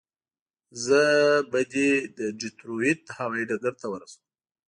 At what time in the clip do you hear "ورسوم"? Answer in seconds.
3.89-4.23